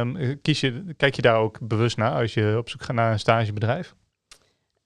[0.00, 3.12] Um, kies je, kijk je daar ook bewust naar als je op zoek gaat naar
[3.12, 3.94] een stagebedrijf?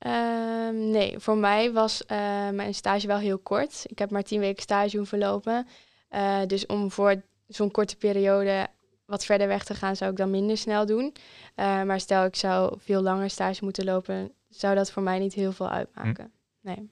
[0.07, 2.17] Um, nee, voor mij was uh,
[2.51, 3.85] mijn stage wel heel kort.
[3.87, 5.67] Ik heb maar tien weken stage hoeven lopen.
[6.11, 8.67] Uh, dus om voor zo'n korte periode
[9.07, 11.15] wat verder weg te gaan, zou ik dan minder snel doen.
[11.57, 15.35] Uh, maar stel ik zou veel langer stage moeten lopen, zou dat voor mij niet
[15.35, 16.33] heel veel uitmaken.
[16.61, 16.91] Nee.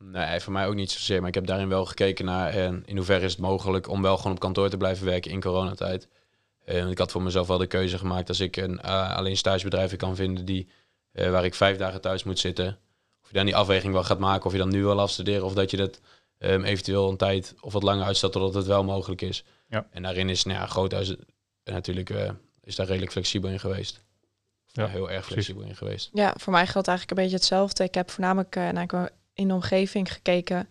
[0.00, 1.18] Nee, voor mij ook niet zozeer.
[1.18, 4.16] Maar ik heb daarin wel gekeken naar en in hoeverre is het mogelijk om wel
[4.16, 6.08] gewoon op kantoor te blijven werken in coronatijd.
[6.64, 10.16] En ik had voor mezelf wel de keuze gemaakt als ik een alleen stagebedrijven kan
[10.16, 10.68] vinden die,
[11.12, 12.78] waar ik vijf dagen thuis moet zitten.
[13.22, 15.54] Of je dan die afweging wel gaat maken of je dan nu wil afstuderen of
[15.54, 16.00] dat je dat
[16.38, 19.44] um, eventueel een tijd of wat langer uitstelt totdat het wel mogelijk is.
[19.68, 19.86] Ja.
[19.90, 21.14] En daarin is nou ja, Groothuis
[21.64, 22.30] natuurlijk uh,
[22.62, 24.04] is daar redelijk flexibel in geweest.
[24.66, 25.80] Ja, heel erg flexibel precies.
[25.80, 26.10] in geweest.
[26.12, 27.84] Ja, voor mij geldt eigenlijk een beetje hetzelfde.
[27.84, 30.68] Ik heb voornamelijk naar in de omgeving gekeken.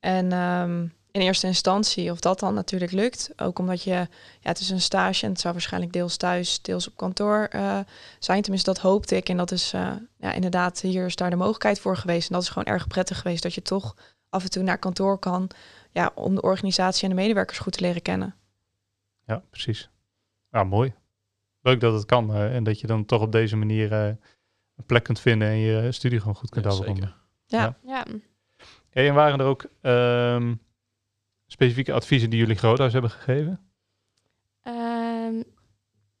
[0.00, 3.30] En um, in eerste instantie of dat dan natuurlijk lukt.
[3.36, 4.08] Ook omdat je, ja,
[4.40, 7.78] het is een stage en het zou waarschijnlijk deels thuis, deels op kantoor uh,
[8.18, 8.42] zijn.
[8.42, 9.28] Tenminste, dat hoopte ik.
[9.28, 12.28] En dat is uh, ja, inderdaad, hier is daar de mogelijkheid voor geweest.
[12.28, 13.96] En dat is gewoon erg prettig geweest dat je toch
[14.28, 15.50] af en toe naar kantoor kan.
[15.92, 18.34] Ja, om de organisatie en de medewerkers goed te leren kennen.
[19.26, 19.90] Ja, precies.
[20.50, 20.94] Ja, mooi.
[21.60, 22.30] Leuk dat het kan.
[22.30, 24.18] Uh, en dat je dan toch op deze manier een
[24.86, 27.14] plek kunt vinden en je studie gewoon goed kunt ja, afronden.
[27.46, 27.76] Ja.
[27.86, 28.04] ja.
[28.90, 30.60] Hey, en waren er ook um,
[31.46, 33.60] specifieke adviezen die jullie Groothuis hebben gegeven?
[34.62, 35.44] Um,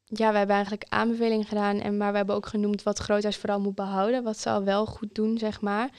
[0.04, 3.60] ja, we hebben eigenlijk aanbevelingen gedaan, en, maar we hebben ook genoemd wat Groothuis vooral
[3.60, 4.22] moet behouden.
[4.22, 5.90] Wat ze al wel goed doen, zeg maar.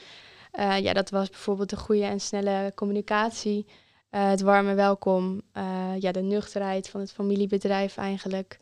[0.58, 3.66] Uh, ja, dat was bijvoorbeeld de goede en snelle communicatie.
[4.10, 5.42] Uh, het warme welkom.
[5.56, 8.58] Uh, ja, de nuchterheid van het familiebedrijf eigenlijk.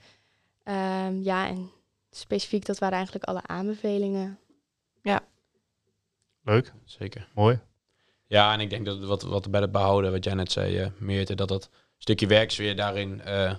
[0.64, 1.70] Um, ja, en
[2.10, 4.38] specifiek, dat waren eigenlijk alle aanbevelingen.
[5.02, 5.20] Ja.
[6.42, 6.72] Leuk.
[6.84, 7.28] Zeker.
[7.34, 7.60] Mooi.
[8.26, 10.86] Ja, en ik denk dat wat, wat bij het behouden, wat jij net zei, uh,
[10.98, 13.54] Meerte, dat dat stukje werksfeer daarin uh,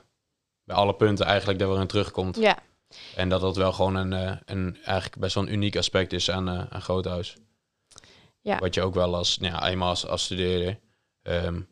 [0.63, 2.35] bij alle punten eigenlijk daar weer in terugkomt.
[2.37, 2.57] Ja.
[3.15, 6.31] En dat dat wel gewoon een, uh, een eigenlijk best wel een uniek aspect is
[6.31, 7.37] aan, aan Groothuis.
[8.43, 8.59] Ja.
[8.59, 10.79] Wat je ook wel als, nou ja, eenmaal als, als studeerder,
[11.21, 11.67] um,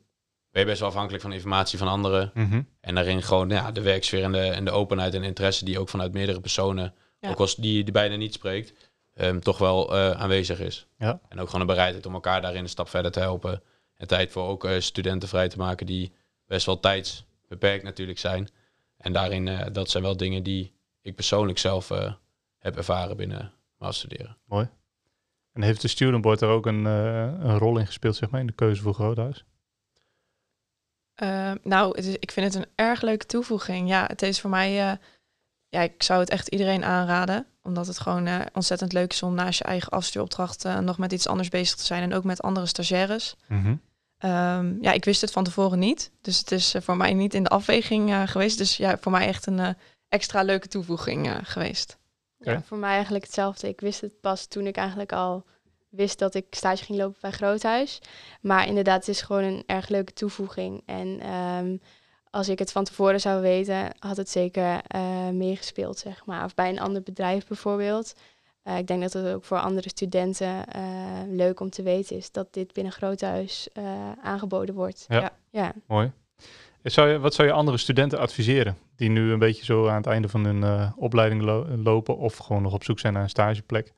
[0.52, 2.32] ben je best wel afhankelijk van informatie van anderen.
[2.34, 2.68] Mm -hmm.
[2.82, 5.90] En daarin gewoon ja, de werksfeer en de, en de openheid en interesse die ook
[5.90, 7.30] vanuit meerdere personen, ja.
[7.30, 8.74] ook als die je bijna niet spreekt,
[9.16, 10.88] um, toch wel uh, aanwezig is.
[10.98, 11.20] Ja.
[11.30, 13.62] En ook gewoon een bereidheid om elkaar daarin een stap verder te helpen.
[13.96, 16.14] En tijd voor ook uh, studenten vrij te maken die
[16.46, 18.50] best wel tijdsbeperkt natuurlijk zijn.
[18.98, 21.90] En daarin, uh, dat zijn wel dingen die ik persoonlijk zelf
[22.58, 24.38] heb ervaren binnen mijn studeren.
[24.46, 24.70] Mooi.
[25.54, 28.48] En heeft de student board er ook een, een rol in gespeeld, zeg maar, in
[28.48, 29.46] de keuze voor Groothuis?
[31.24, 33.90] Uh, nou, het is, ik vind het een erg leuke toevoeging.
[33.90, 34.98] Ja, het is voor mij, uh,
[35.70, 37.46] ja, ik zou het echt iedereen aanraden.
[37.64, 41.28] Omdat het gewoon uh, ontzettend leuk is om naast je eigen afstuuropdracht nog met iets
[41.28, 42.04] anders bezig te zijn.
[42.04, 43.36] En ook met andere stagiaires.
[43.48, 43.82] Mm -hmm.
[44.32, 46.12] um, ja, ik wist het van tevoren niet.
[46.22, 48.58] Dus het is voor mij niet in de afweging geweest.
[48.58, 49.76] Dus ja, voor mij echt een
[50.10, 51.98] extra leuke toevoeging geweest.
[52.42, 53.68] Ja, voor mij eigenlijk hetzelfde.
[53.68, 55.46] Ik wist het pas toen ik eigenlijk al
[55.90, 58.02] wist dat ik stage ging lopen bij Groothuis.
[58.42, 60.84] Maar inderdaad, het is gewoon een erg leuke toevoeging.
[60.86, 61.82] En um,
[62.30, 66.44] als ik het van tevoren zou weten, had het zeker uh, meegespeeld, zeg maar.
[66.44, 68.14] Of bij een ander bedrijf bijvoorbeeld.
[68.64, 70.82] Uh, ik denk dat het ook voor andere studenten uh,
[71.28, 73.68] leuk om te weten is dat dit binnen Groothuis
[74.22, 75.06] aangeboden wordt.
[75.08, 75.32] Ja, ja.
[75.50, 75.74] ja.
[75.88, 76.12] mooi.
[76.84, 80.08] Zou je, wat zou je andere studenten adviseren die nu een beetje zo aan het
[80.08, 83.94] einde van hun opleiding lo lopen of gewoon nog op zoek zijn naar een stageplek?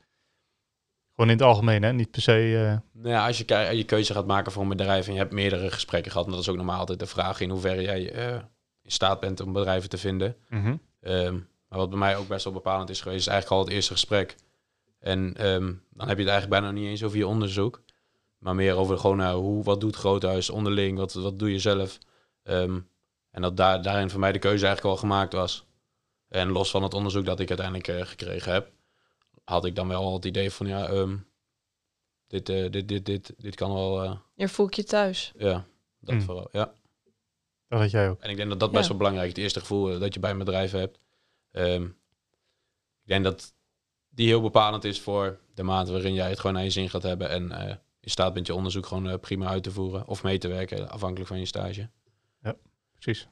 [1.15, 1.93] Gewoon in het algemeen, hè?
[1.93, 2.49] Niet per se...
[2.49, 3.01] Uh...
[3.01, 5.71] Nou ja, als je je keuze gaat maken voor een bedrijf en je hebt meerdere
[5.71, 8.41] gesprekken gehad, en dat is ook normaal altijd de vraag in hoeverre jij uh,
[8.81, 10.35] in staat bent om bedrijven te vinden.
[10.49, 10.79] Mm -hmm.
[11.01, 13.75] um, maar wat bij mij ook best wel bepalend is geweest, is eigenlijk al het
[13.75, 14.35] eerste gesprek.
[14.99, 17.81] En um, dan heb je het eigenlijk bijna niet eens over je onderzoek,
[18.37, 21.97] maar meer over gewoon hoe, wat doet Groothuis onderling, wat, wat doe je zelf.
[22.43, 22.89] Um,
[23.29, 25.65] en dat daar, daarin voor mij de keuze eigenlijk al gemaakt was.
[26.27, 28.71] En los van het onderzoek dat ik uiteindelijk gekregen heb,
[29.43, 31.27] had ik dan wel al het idee van ja, um,
[32.27, 34.03] dit, uh, dit, dit, dit, dit kan wel.
[34.03, 35.31] Uh, je voelt je thuis.
[35.37, 35.65] Ja,
[35.99, 36.21] dat mm.
[36.21, 36.49] vooral.
[36.51, 36.73] Ja.
[37.67, 38.21] Dat had jij ook.
[38.21, 38.89] En ik denk dat dat best Ja.
[38.89, 39.33] wel belangrijk is.
[39.33, 40.99] Het eerste gevoel dat je bij een bedrijf hebt.
[41.51, 41.97] Um,
[43.01, 43.53] ik denk dat
[44.09, 47.03] die heel bepalend is voor de maand waarin jij het gewoon naar je zin gaat
[47.03, 50.23] hebben en uh, in staat bent je onderzoek gewoon uh, prima uit te voeren of
[50.23, 51.89] mee te werken, afhankelijk van je stage.
[53.03, 53.27] Precies.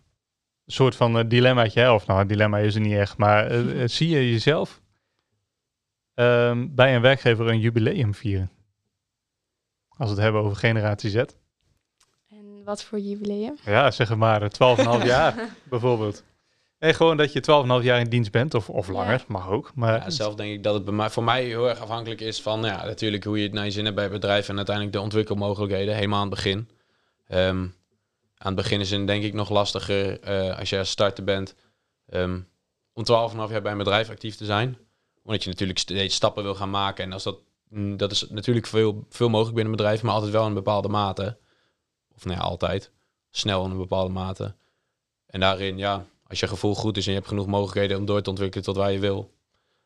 [0.66, 1.92] Een soort van uh, dilemmaatje, hè?
[1.92, 4.82] of nou, een dilemma is er niet echt, maar uh, zie je jezelf
[6.14, 8.52] um, bij een werkgever een jubileum vieren?
[9.90, 11.16] Als we het hebben over generatie Z.
[12.30, 13.58] En wat voor jubileum?
[13.66, 16.24] Ja, zeg maar 12,5 jaar bijvoorbeeld.
[16.78, 19.24] En gewoon dat je 12,5 jaar in dienst bent, of, of langer, ja.
[19.28, 19.72] mag ook.
[19.76, 22.42] Maar ja, zelf denk ik dat het bij mij, voor mij heel erg afhankelijk is
[22.42, 24.96] van ja, natuurlijk hoe je het naar je zin hebt bij het bedrijf en uiteindelijk
[24.96, 26.70] de ontwikkelmogelijkheden, helemaal aan het begin.
[27.28, 27.76] Um,
[28.42, 31.56] aan het begin is het denk ik nog lastiger uh, als je als starter bent.
[32.08, 32.48] um,
[32.94, 34.78] om 12,5 jaar bij een bedrijf actief te zijn.
[35.24, 37.04] Omdat je natuurlijk steeds stappen wil gaan maken.
[37.04, 40.32] En als dat, mm, dat is natuurlijk veel, veel mogelijk binnen een bedrijf, maar altijd
[40.32, 41.38] wel in een bepaalde mate.
[42.16, 42.92] Of nee, nou altijd.
[43.30, 44.56] Snel in een bepaalde mate.
[45.26, 48.22] En daarin, ja, als je gevoel goed is en je hebt genoeg mogelijkheden om door
[48.22, 49.34] te ontwikkelen tot waar je wil,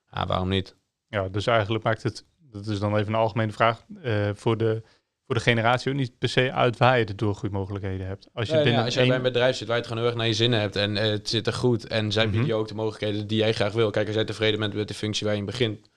[0.09, 0.75] waarom niet?
[1.07, 4.83] Ja, dus eigenlijk maakt het, dat is dan even een algemene vraag, uh, voor, de,
[5.25, 8.29] voor de generatie ook niet per se uit waar je de doorgroeimogelijkheden hebt.
[8.33, 10.21] Als je, ja, als je bij een bedrijf zit waar je het gewoon heel erg
[10.21, 12.53] naar je zin hebt en uh, het zit er goed en zij bieden mm je
[12.53, 13.89] ook de mogelijkheden die jij graag wil.
[13.89, 15.89] Kijk, als jij tevreden bent met de functie waar je in begint,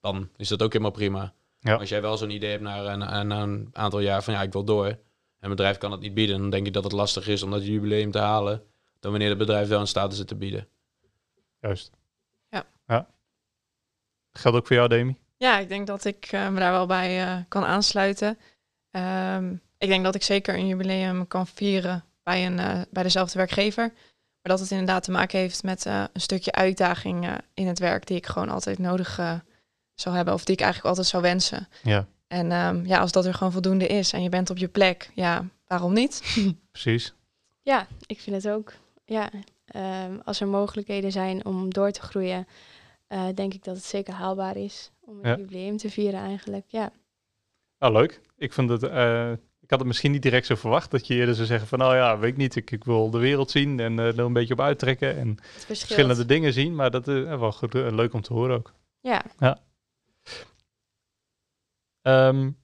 [0.00, 1.34] dan is dat ook helemaal prima.
[1.60, 1.74] Ja.
[1.74, 4.64] Als jij wel zo'n idee hebt na een, een aantal jaar van ja, ik wil
[4.64, 4.98] door en
[5.40, 7.66] een bedrijf kan het niet bieden, dan denk ik dat het lastig is om dat
[7.66, 8.62] jubileum te halen
[9.04, 10.68] dan wanneer het bedrijf wel in staat is het te bieden.
[11.60, 11.90] Juist.
[12.50, 12.64] Ja.
[12.86, 13.06] ja.
[14.32, 15.16] Geldt ook voor jou, Demi?
[15.36, 18.38] Ja, ik denk dat ik uh, me daar wel bij uh, kan aansluiten.
[18.96, 23.38] Um, ik denk dat ik zeker een jubileum kan vieren bij, een, uh, bij dezelfde
[23.38, 23.92] werkgever.
[24.42, 28.16] Maar dat het inderdaad te maken heeft met een stukje uitdaging in het werk die
[28.16, 29.20] ik gewoon altijd nodig
[29.94, 30.34] zou hebben.
[30.34, 31.68] Of die ik eigenlijk altijd zou wensen.
[31.82, 32.06] Ja.
[32.26, 35.10] En um, ja, als dat er gewoon voldoende is en je bent op je plek,
[35.14, 36.22] ja, waarom niet?
[36.72, 37.14] Precies.
[37.62, 38.72] Ja, ik vind het ook
[39.04, 39.30] ja,
[39.74, 42.46] um, als er mogelijkheden zijn om door te groeien,
[43.08, 45.36] uh, denk ik dat het zeker haalbaar is om een ja.
[45.36, 46.64] jubileum te vieren eigenlijk.
[46.66, 46.92] Ja.
[47.84, 48.20] Oh, leuk.
[48.36, 48.82] Ik vond het.
[48.82, 51.78] Uh, ik had het misschien niet direct zo verwacht dat je eerder zou zeggen van,
[51.78, 54.32] nou ja, weet ik niet, ik, ik wil de wereld zien en uh, er een
[54.32, 58.32] beetje op uittrekken en verschillende dingen zien, maar dat is wel goed, leuk om te
[58.32, 58.72] horen ook.
[59.00, 59.24] Ja.
[59.38, 59.58] ja.
[62.28, 62.56] Um,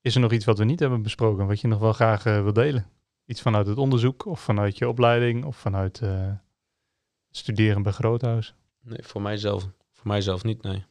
[0.00, 2.52] is er nog iets wat we niet hebben besproken, wat je nog wel graag wil
[2.52, 2.90] delen?
[3.26, 6.32] Iets vanuit het onderzoek of vanuit je opleiding of vanuit uh,
[7.30, 8.54] studeren bij Groothuis?
[8.80, 10.84] Nee, voor mijzelf, voor mijzelf niet, nee.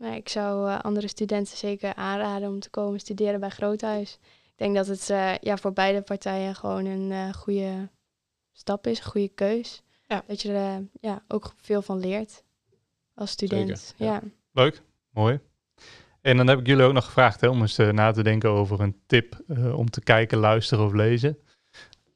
[0.00, 4.18] Nee ik zou uh, andere studenten zeker aanraden om te komen studeren bij Groothuis.
[4.22, 7.88] Ik denk dat het uh, ja, voor beide partijen gewoon een goede
[8.52, 9.82] stap is, een goede keus.
[10.06, 10.22] Ja.
[10.26, 12.44] Dat je er ja, ook veel van leert
[13.14, 13.78] als student.
[13.78, 14.12] Zeker, ja.
[14.12, 14.22] ja.
[14.52, 15.40] Leuk, mooi.
[16.20, 18.50] En dan heb ik jullie ook nog gevraagd hè, om eens uh, na te denken
[18.50, 21.28] over een tip uh, om te kijken, luisteren of lezen.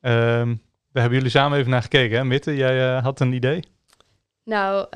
[0.01, 2.25] Um, daar hebben jullie samen even naar gekeken, hè?
[2.25, 3.65] Mitte, jij uh, had een idee?
[4.45, 4.87] Nou,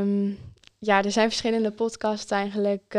[0.00, 0.38] um,
[0.84, 2.98] ja, er zijn verschillende podcasts eigenlijk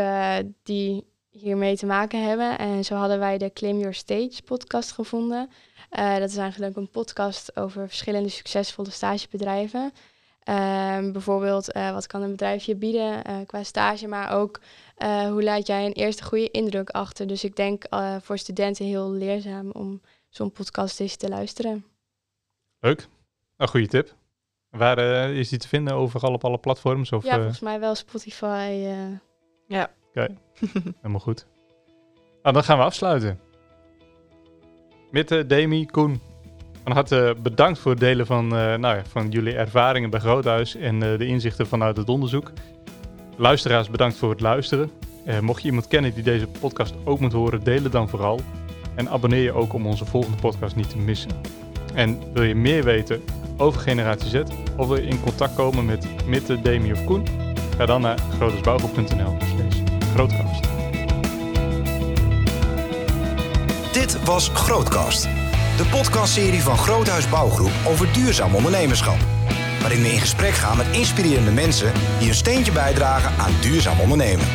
[0.62, 2.58] die hiermee te maken hebben.
[2.58, 5.50] En zo hadden wij de Claim Your Stage podcast gevonden.
[5.90, 9.92] dat is eigenlijk een podcast over verschillende succesvolle stagebedrijven.
[10.48, 14.60] Um, bijvoorbeeld, wat kan een bedrijf je bieden qua stage, maar ook
[14.98, 17.26] uh, hoe laat jij een eerste goede indruk achter?
[17.26, 21.84] Dus ik denk uh, voor studenten heel leerzaam om zo'n podcast eens te luisteren.
[22.80, 23.08] Leuk.
[23.56, 24.14] Een goede tip.
[24.76, 25.94] Waar uh, is die te vinden?
[25.94, 27.12] Overal op alle platforms?
[27.12, 28.86] Of, ja, volgens mij wel Spotify.
[29.66, 29.90] Ja.
[30.08, 30.28] Oké,
[31.00, 31.46] helemaal goed.
[32.42, 33.40] Nou, dan gaan we afsluiten.
[35.10, 36.20] Mitte, Demi, Koen.
[36.82, 40.98] Van harte bedankt voor het delen van, nou ja, van jullie ervaringen bij Groothuis en
[40.98, 42.52] de inzichten vanuit het onderzoek.
[43.36, 44.90] Luisteraars, bedankt voor het luisteren.
[45.24, 48.40] Eh, mocht je iemand kennen die deze podcast ook moet horen, deel het dan vooral.
[48.94, 51.30] En abonneer je ook om onze volgende podcast niet te missen.
[51.94, 53.22] En wil je meer weten
[53.56, 54.42] over Generatie Z
[54.76, 57.26] of wil je in contact komen met Mitte, Demi of Koen?
[57.76, 59.36] Ga dan naar grotesbouwgroep.nl
[60.14, 60.64] grootkast.
[63.92, 65.22] Dit was Grootkast,
[65.76, 69.18] de podcastserie van Groothuis Bouwgroep over duurzaam ondernemerschap
[69.84, 74.46] waarin we in gesprek gaan met inspirerende mensen die een steentje bijdragen aan duurzaam ondernemen.